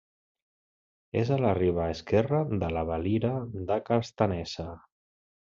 És 1.21 1.29
a 1.35 1.37
la 1.43 1.51
riba 1.59 1.85
esquerra 1.97 2.39
de 2.65 2.71
la 2.77 2.83
Valira 2.89 3.35
de 3.69 3.79
Castanesa. 3.93 4.69